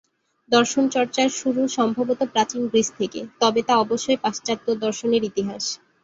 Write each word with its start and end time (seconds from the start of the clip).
দর্শন 0.51 0.83
চর্চার 0.89 1.29
শুরু 1.39 1.61
সম্ভবত 1.77 2.21
প্রাচীন 2.33 2.61
গ্রিস 2.67 2.89
থেকে; 2.99 3.19
তবে 3.41 3.61
তা 3.67 3.73
অবশ্যই 3.77 4.21
পাশ্চাত্য 4.23 4.67
দর্শনের 4.83 5.23
ইতিহাস। 5.23 5.63